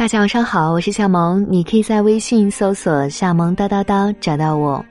[0.00, 4.82] 大家晚上好，我是夏萌，你可以在微信搜索“夏萌哒哒哒”找到我。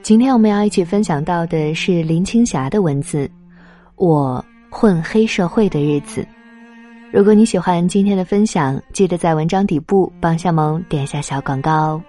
[0.00, 3.26] 今天我们要一起分享到的是林青霞的文字，
[3.96, 6.20] 《我混黑社会的日子》。
[7.10, 12.00] 如果你喜欢今天的分享，记得在文章底部帮夏萌点一下小广告。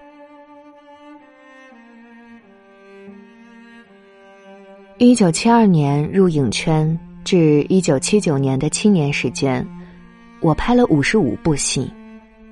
[5.00, 9.68] 一九七二年入影圈至一九七九年的七年时间。
[10.48, 11.92] 我拍了五十五部戏，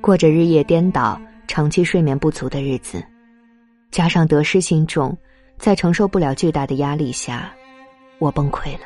[0.02, 1.17] 过着日夜颠倒、
[1.48, 3.02] 长期睡眠不足的日子，
[3.90, 5.18] 加上得失心重，
[5.58, 7.49] 在承受不了巨大的压力下，
[8.20, 8.81] 我崩溃了。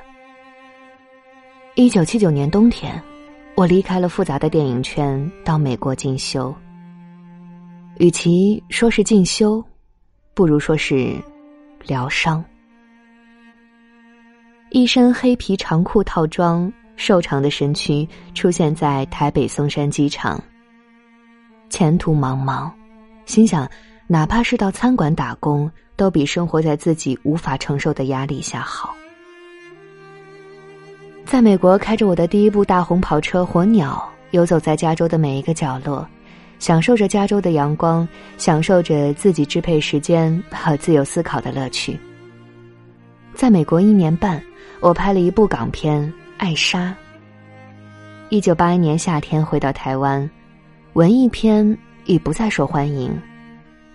[1.73, 3.02] 一九七九年冬天，
[3.55, 6.55] 我离开了复杂的电影圈，到美国进修。
[7.98, 9.66] 与其说是进修，
[10.35, 11.16] 不如说是
[11.84, 12.46] 疗伤。
[14.70, 16.71] 一身黑皮长裤套装。
[16.99, 20.40] 瘦长的身躯出现在台北松山机场。
[21.70, 22.70] 前途茫茫，
[23.26, 23.68] 心想，
[24.05, 28.93] 哪怕是到餐馆打工，都比生活在自己无法承受的压力下好。
[31.26, 36.05] 在美国开着我的第一部大红跑车“火鸟”，游走在加州的每一个角落，
[36.59, 38.05] 享受着加州的阳光，
[38.37, 41.98] 享受着自己支配时间和自由思考的乐趣。
[43.34, 44.43] 在美国一年半，
[44.81, 46.13] 我拍了一部港片。
[46.40, 46.95] 艾莎。
[48.29, 50.27] 一九八一年夏天回到台湾，
[50.93, 53.12] 文艺片已不再受欢迎，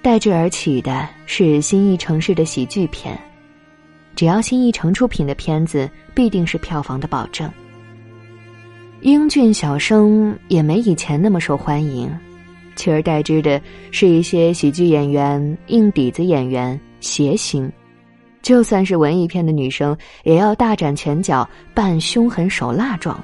[0.03, 3.19] 代之而起的是新艺城市的喜剧片。
[4.15, 7.51] 只要新艺城出品的片子，必定是票房的保证。
[9.01, 12.15] 英俊小生也没以前那么受欢迎，
[12.77, 13.59] 取而代之的
[13.91, 17.73] 是一些喜剧演员、硬底子演员、谐星。
[18.45, 23.19] 就算是文艺片的女生，也要大展拳脚，扮凶狠手辣状。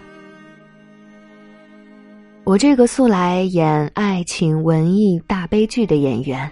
[2.43, 6.51] 我这个素来演爱情、文艺大悲剧的演员，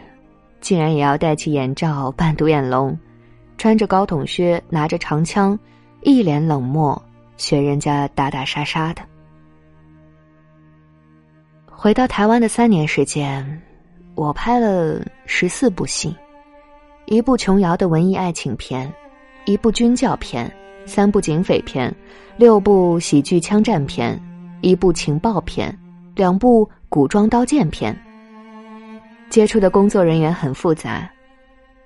[0.60, 2.96] 竟然也要戴起眼罩扮独眼龙，
[3.56, 5.58] 穿着高筒靴，拿着长枪，
[6.02, 7.02] 一脸冷漠，
[7.38, 9.00] 学人家打打杀杀的。
[11.70, 13.62] 回到台湾的三年时间，
[14.14, 16.14] 我拍了十四部戏。
[17.10, 18.92] 一部琼瑶的文艺爱情片，
[19.46, 20.50] 一部军教片，
[20.84, 21.94] 三部警匪片，
[22.36, 24.20] 六部喜剧枪战片，
[24.60, 25.74] 一部情报片，
[26.14, 27.98] 两部古装刀剑片。
[29.30, 31.10] 接触的工作人员很复杂，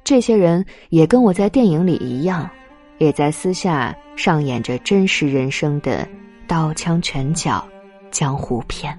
[0.02, 2.50] 这些人也跟我在电影里一样，
[2.98, 6.04] 也在私下上演着真实人生的
[6.48, 7.64] 刀枪拳脚
[8.10, 8.98] 江湖片。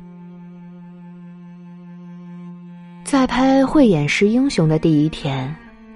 [3.04, 5.54] 在拍《慧眼识英雄》的第一天。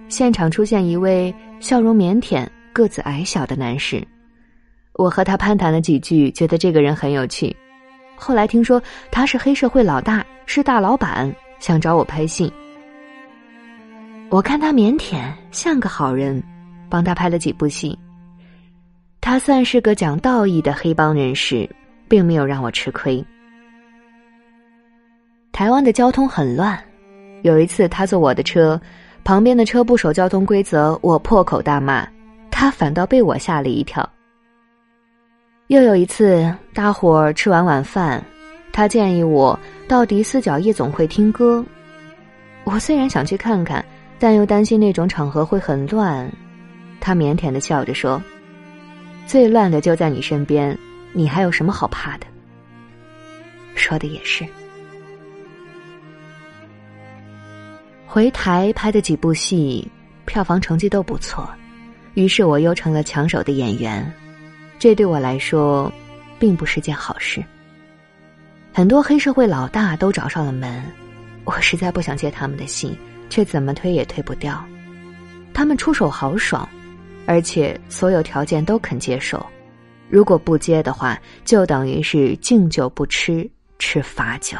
[0.09, 4.01] 现场出现一位笑容腼腆、个子矮小的男士，
[4.93, 7.55] 我和他攀谈了几句，觉得这个人很有趣。
[8.15, 8.81] 后来听说
[9.11, 12.51] 他是黑社会老大，是大老板，想找我拍戏。
[14.29, 16.41] 我看他腼腆，像个好人，
[16.89, 17.97] 帮他拍了几部戏。
[19.19, 21.69] 他算是个讲道义的黑帮人士，
[22.07, 23.23] 并没有让我吃亏。
[25.51, 26.79] 台湾的交通很乱，
[27.41, 28.79] 有一次他坐我的车。
[29.27, 32.07] 旁边的车不守交通规则，我破口大骂，
[32.49, 34.09] 他反倒被我吓了一跳。
[35.67, 38.23] 又有一次，大伙儿吃完晚饭，
[38.71, 41.61] 他建议我到迪斯角夜总会听歌。
[42.63, 43.83] 我虽然想去看看，
[44.17, 46.25] 但又担心那种场合会很乱。
[47.01, 48.23] 他腼腆的笑着说
[49.27, 50.73] ：“最乱的就在你身边，
[51.11, 52.25] 你还有什么好怕的？”
[53.75, 54.45] 说的也是。
[58.17, 59.87] 回台拍的几部戏，
[60.25, 61.47] 票房成绩都不错，
[62.15, 64.11] 于是我又成了抢手的演员，
[64.79, 65.93] 这对我来说，
[66.39, 67.43] 并不是件好事。
[68.73, 70.83] 很多黑社会老大都找上了门，
[71.43, 72.97] 我实在不想接他们的戏，
[73.29, 74.65] 却怎么推也推不掉。
[75.53, 76.67] 他们出手豪爽，
[77.27, 79.45] 而且所有条件都肯接受，
[80.09, 83.47] 如果不接的话，就等于是敬酒不吃
[83.77, 84.57] 吃罚酒。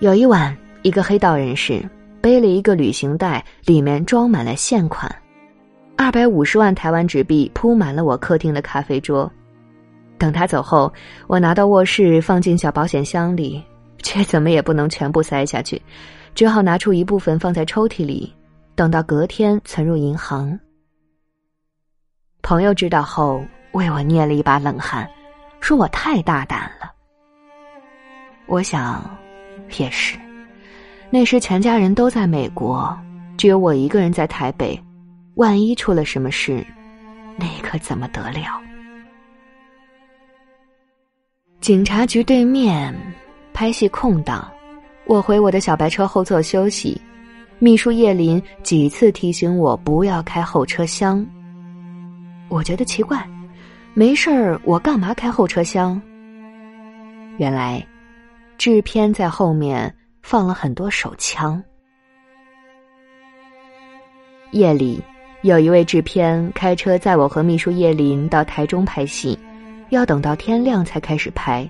[0.00, 0.52] 有一晚。
[0.86, 1.84] 一个黑道人士
[2.20, 5.12] 背了一个旅行袋，里面装满了现款，
[5.96, 9.28] 二百五十万台湾纸币铺满了我客厅的咖啡桌。
[10.16, 10.92] 等他走后，
[11.26, 13.60] 我拿到卧室放进小保险箱里，
[13.98, 15.82] 却怎么也不能全部塞下去，
[16.36, 18.32] 只好拿出一部分放在抽屉里，
[18.76, 20.56] 等到隔天存入银行。
[22.42, 25.04] 朋友知道后为我捏了一把冷汗，
[25.58, 26.92] 说我太大胆了。
[28.46, 29.04] 我想，
[29.80, 30.16] 也是。
[31.10, 32.96] 那时全家人都在美国，
[33.36, 34.78] 只有我一个人在台北。
[35.34, 36.64] 万一出了什么事，
[37.36, 38.60] 那可怎么得了？
[41.60, 42.94] 警察局对面，
[43.52, 44.50] 拍戏空档，
[45.04, 46.98] 我回我的小白车后座休息。
[47.58, 51.24] 秘书叶林几次提醒我不要开后车厢。
[52.48, 53.26] 我觉得奇怪，
[53.94, 56.00] 没事儿，我干嘛开后车厢？
[57.36, 57.86] 原来，
[58.56, 59.94] 制片在后面
[60.26, 61.62] 放了很多手枪。
[64.50, 65.00] 夜里，
[65.42, 69.38] 有一位制片开车载我和秘书叶林到台中拍戏，
[69.90, 71.64] 要等到天亮才开始拍。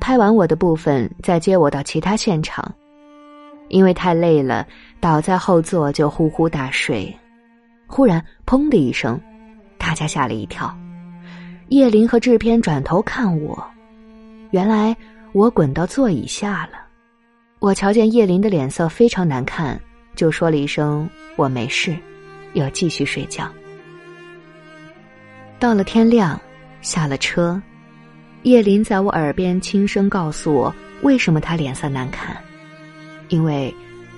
[0.00, 2.74] 拍完我的部分，再接我到其他现场。
[3.68, 4.66] 因为太累了，
[4.98, 7.14] 倒在后座就呼呼大睡。
[7.86, 9.20] 忽然，砰的一声，
[9.76, 10.74] 大家吓了一跳。
[11.68, 13.62] 叶林和制片转头看我，
[14.52, 14.96] 原来
[15.34, 16.80] 我滚到座椅下了。
[17.62, 19.80] 我瞧见叶林的脸色非常难看，
[20.16, 21.96] 就说了一声“我没事”，
[22.54, 23.48] 又继续睡觉。
[25.60, 26.38] 到了天亮，
[26.80, 27.62] 下了车，
[28.42, 32.36] 叶林在我耳边轻声告诉我，为什么他脸色难看。
[33.28, 33.72] 因为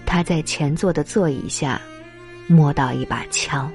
[0.06, 1.78] 他在前座的座椅下
[2.46, 3.70] 摸到一把枪。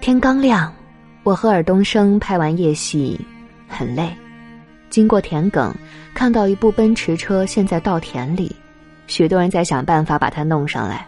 [0.00, 0.72] 天刚亮，
[1.24, 3.20] 我和尔冬升拍完夜戏，
[3.66, 4.16] 很累。
[4.90, 5.72] 经过田埂，
[6.14, 8.54] 看到一部奔驰车陷在稻田里，
[9.06, 11.06] 许多人在想办法把它弄上来。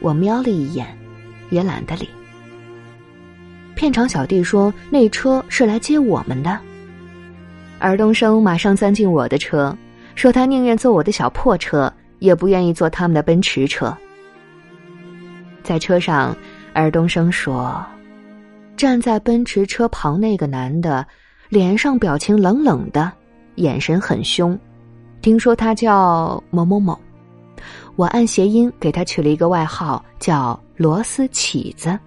[0.00, 0.86] 我瞄了一眼，
[1.50, 2.08] 也懒得理。
[3.74, 6.58] 片场小弟说：“那车是来接我们的。”
[7.80, 9.76] 尔冬升马上钻进我的车。
[10.14, 13.94] 说他宁愿坐我的小破车，也不愿意坐他们的奔驰车。
[15.62, 16.34] 在车上，
[16.72, 17.84] 尔东升说
[18.78, 21.06] ：“站在奔驰车旁那个男的，
[21.48, 23.12] 脸上表情冷冷的，
[23.56, 24.58] 眼神很凶。
[25.22, 26.98] 听说他叫某某某，
[27.96, 31.98] 我按谐音给他取了一个外号，叫螺丝起子。”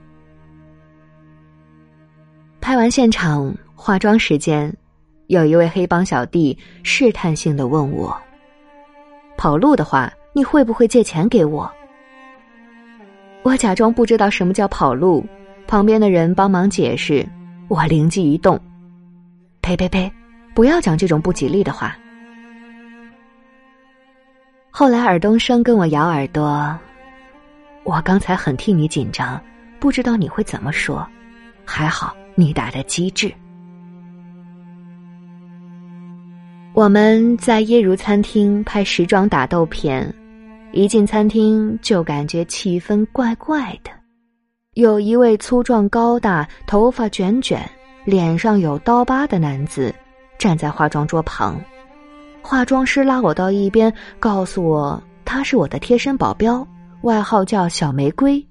[2.61, 4.73] 拍完现场，化妆时间。
[5.27, 8.15] 有一位黑帮小弟试探性的问我
[9.37, 11.69] ：“跑路的话，你会不会借钱给我？”
[13.43, 15.25] 我假装不知道什么叫跑路，
[15.67, 17.25] 旁边的人帮忙解释，
[17.67, 18.59] 我灵机一动
[19.69, 20.11] ：“呸呸呸，
[20.55, 21.95] 不要讲这种不吉利的话。”
[24.71, 26.75] 后来尔东升跟我咬耳朵
[27.85, 29.39] ：“我刚才很替你紧张，
[29.79, 31.07] 不知道你会怎么说，
[31.65, 33.31] 还好你打的机智。”
[36.73, 40.11] 我们在耶如餐厅拍时装打斗片，
[40.71, 43.91] 一进餐厅就感觉气氛怪怪的。
[44.73, 47.69] 有一位粗壮高大、头发卷卷、
[48.05, 49.93] 脸上有刀疤的男子
[50.37, 51.59] 站在化妆桌旁，
[52.41, 56.65] 化妆师拉我到一边，告诉我他是我的贴身保镖，
[57.01, 58.43] 外号叫小玫瑰。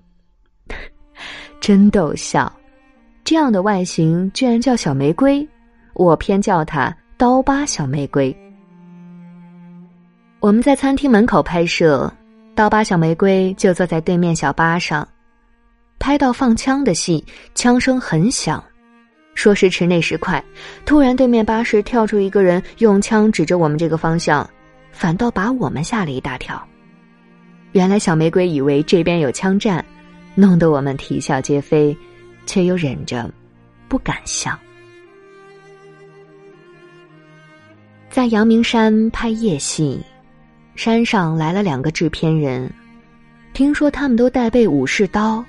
[1.60, 2.52] 真逗笑，
[3.24, 5.46] 这样的外形居然叫小玫瑰，
[5.94, 6.94] 我偏叫他。
[7.16, 8.32] 刀疤小玫瑰，
[10.38, 12.08] 我们在餐厅门口拍摄，
[12.54, 15.06] 刀疤小玫瑰就坐在对面小巴上。
[15.98, 17.24] 拍到放枪的戏，
[17.56, 18.62] 枪声很响，
[19.38, 20.44] 说时迟那时快，
[20.84, 24.44] 突然对面巴士跳出一个人，用枪指着我们这个方向，
[24.90, 26.60] 反倒把我们吓了一大跳。
[27.70, 29.82] 原来小玫瑰以为这边有枪战，
[30.34, 31.96] 弄得我们啼笑皆非，
[32.46, 33.30] 却又忍着
[33.86, 34.58] 不敢笑。
[38.10, 40.00] 在阳明山拍夜戏，
[40.74, 42.68] 山上来了两个制片人，
[43.52, 45.44] 听说他们都带备武士刀，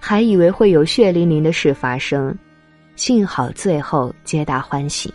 [0.00, 2.34] 还以为会有血淋淋的事发生，
[2.96, 5.12] 幸好最后皆大欢喜。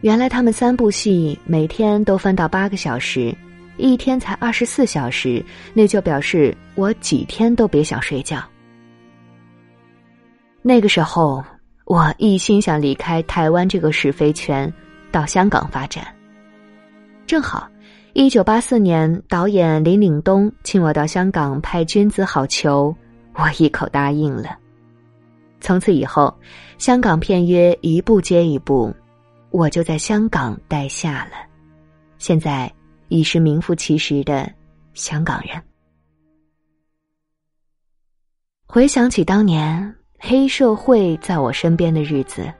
[0.00, 3.34] 原来他们三部戏每天都分到八个小时，
[3.76, 8.42] 一天才二十四小时，那就表示我几天都别想睡觉。
[10.62, 11.42] 那个时候，
[11.84, 14.72] 我一心想离开台湾这个是非圈。
[15.12, 16.04] 到香港发展，
[17.26, 17.66] 正好，
[18.12, 22.92] 一九八四年，导演林岭东请我到香港拍《君子好逑》，
[23.32, 24.58] 我一口答应了。
[25.60, 26.32] 从此以后，
[26.78, 28.94] 香港片约一部接一部，
[29.50, 31.32] 我就在香港待下了。
[32.18, 32.72] 现在
[33.08, 34.50] 已是名副其实的
[34.94, 35.62] 香港人。
[38.66, 42.52] 回想起当年黑社会在我身边的日子。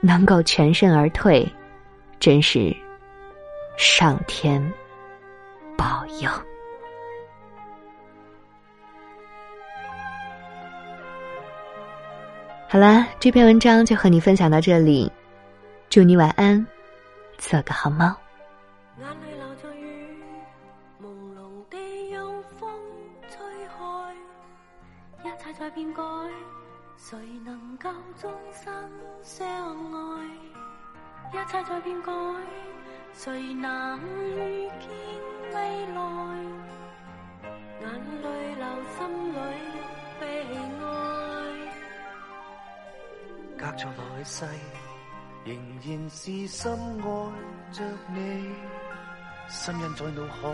[0.00, 1.50] 能够全身而退，
[2.20, 2.76] 真是
[3.78, 4.62] 上天
[5.78, 6.30] 保佑。
[12.74, 15.08] 好了，这篇文章就和你分享到这里，
[15.88, 16.66] 祝你晚安，
[17.38, 18.12] 做个好梦。
[18.98, 20.18] 眼泪流着雨，
[21.00, 21.06] 朦
[21.38, 22.68] 胧地有风
[23.30, 23.38] 吹
[23.68, 23.78] 开，
[25.22, 26.02] 一切在变改。
[26.96, 27.88] 谁能够
[28.20, 28.74] 终生
[29.22, 30.26] 相爱？
[31.32, 32.12] 一切在变改，
[33.12, 34.90] 谁能预见
[35.52, 36.00] 未来？
[37.82, 37.88] 眼
[38.20, 38.66] 泪流，
[38.98, 39.38] 心里
[40.18, 40.42] 悲
[40.82, 41.03] 哀。
[43.64, 44.44] 隔着来世，
[45.46, 47.32] 仍然是深爱
[47.72, 48.44] 着你，
[49.48, 50.50] 心印在脑海，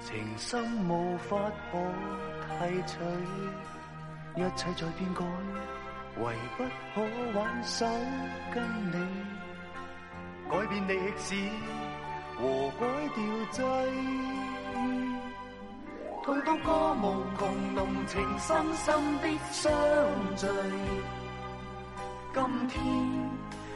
[0.00, 1.38] 情深无法
[1.70, 1.78] 可
[2.58, 2.98] 提取。
[4.34, 5.24] 一切在变改，
[6.18, 7.86] 唯不可挽手
[8.52, 8.96] 跟你
[10.50, 11.36] 改变历史
[12.36, 13.22] 和改掉
[13.52, 13.62] 际。
[16.24, 19.72] 痛到歌无穷，浓情深深的相
[20.34, 20.48] 聚。
[22.34, 22.76] 今天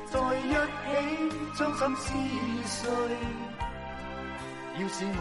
[0.07, 0.57] 在一起，
[1.59, 2.13] 将心撕
[2.67, 2.91] 碎。
[4.79, 5.21] 要是我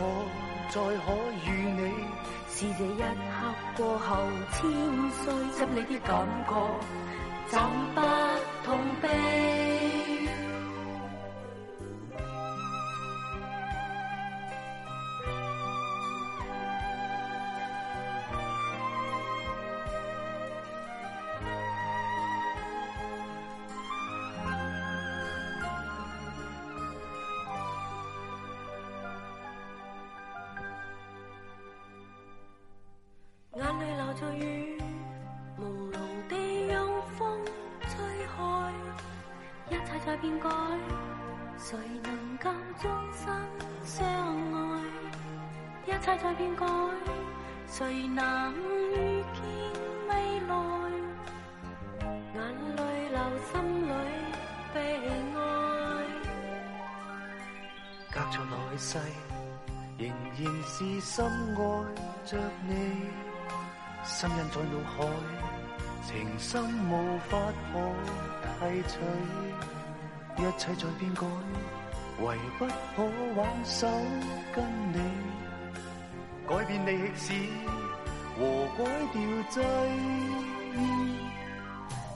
[0.70, 1.08] 再可
[1.46, 1.82] 与你。
[2.54, 3.06] 是这一刻
[3.78, 4.08] 过后
[4.52, 4.60] 千
[5.12, 5.24] 岁，
[5.54, 6.12] 心里的感
[6.46, 6.52] 觉
[7.48, 7.60] 怎
[7.96, 7.98] 不
[8.66, 9.08] 痛悲？
[34.22, 34.78] 在雨
[35.60, 35.98] 朦胧
[36.30, 36.88] 地让
[37.18, 37.44] 风
[37.82, 37.98] 吹
[38.28, 38.72] 开，
[39.68, 40.48] 一切在变改，
[41.58, 43.36] 谁能够终生
[43.84, 44.06] 相
[44.54, 44.84] 爱？
[45.88, 46.68] 一切在变改，
[47.66, 48.54] 谁能
[48.94, 49.42] 预见
[50.08, 50.54] 未来？
[52.36, 52.40] 眼
[52.76, 53.18] 泪流，
[53.52, 53.52] 心
[53.88, 53.92] 里
[54.72, 54.78] 悲
[55.34, 55.38] 哀。
[58.12, 59.00] 隔着来世，
[59.98, 61.60] 仍然是深爱
[62.24, 62.38] 着
[62.68, 63.31] 你。
[64.04, 65.06] 心印在脑海，
[66.08, 66.92] 情深无
[67.30, 67.38] 法
[67.72, 67.80] 可
[68.60, 68.94] 提取，
[70.38, 71.22] 一切在变改，
[72.22, 73.04] 唯不可
[73.36, 73.88] 挽手
[74.54, 75.00] 跟你
[76.50, 77.34] 改变历史
[78.38, 78.40] 和
[78.78, 78.80] 改
[79.14, 79.56] 掉际。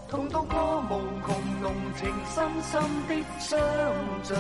[0.10, 0.92] 痛到过无
[1.26, 1.28] 穷
[1.62, 3.60] 浓情深深的相
[4.24, 4.34] 聚，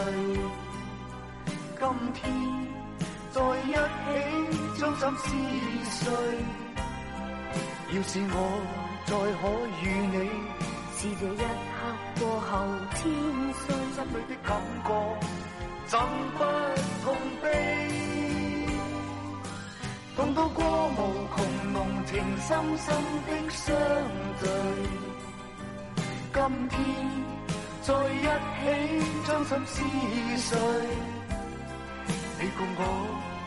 [1.79, 1.83] 今
[2.13, 2.23] 天
[3.31, 5.25] 在一起将心撕
[6.05, 6.64] 碎。
[7.93, 8.35] 要是我
[9.05, 9.41] 再可
[9.81, 10.17] 与你，
[10.97, 11.79] 是这一刻
[12.19, 12.49] 过后
[12.95, 12.99] 千
[13.53, 13.63] 岁，
[13.93, 14.49] 心里的感
[14.83, 14.87] 觉
[15.85, 15.93] 怎
[16.35, 16.39] 不
[17.03, 17.05] 痛
[17.41, 17.45] 悲？
[20.15, 20.59] 痛到过
[20.97, 20.99] 无
[21.35, 21.37] 穷
[21.73, 21.75] 浓
[22.05, 22.11] 情
[22.41, 22.87] 深深
[23.27, 23.63] 的相
[24.39, 24.43] 聚，
[26.33, 26.35] 今
[26.69, 26.73] 天
[27.83, 28.25] 在一
[28.61, 28.63] 起
[29.27, 29.75] 将心撕
[30.37, 30.49] 碎，
[32.39, 32.81] 你共我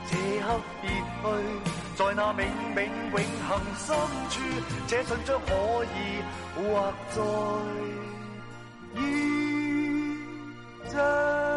[0.08, 0.12] 这
[0.46, 0.46] 刻
[0.80, 1.26] 别去。
[1.98, 3.96] 在那冥冥永恒深
[4.30, 4.40] 处，
[4.86, 5.50] 这信将可
[5.84, 6.22] 以
[6.54, 7.20] 画在
[9.02, 9.02] 宇
[10.92, 11.47] 宙。